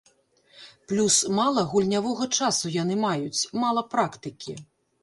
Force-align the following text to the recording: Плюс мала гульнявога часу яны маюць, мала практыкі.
Плюс 0.91 1.17
мала 1.39 1.65
гульнявога 1.75 2.25
часу 2.41 2.65
яны 2.81 2.95
маюць, 3.07 3.47
мала 3.67 3.87
практыкі. 3.95 4.63